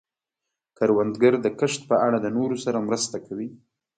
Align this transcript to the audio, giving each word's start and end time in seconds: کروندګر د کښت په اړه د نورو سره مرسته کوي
کروندګر 0.77 1.33
د 1.41 1.47
کښت 1.59 1.81
په 1.89 1.95
اړه 2.05 2.17
د 2.21 2.27
نورو 2.37 2.55
سره 2.65 2.85
مرسته 2.87 3.17
کوي 3.27 3.49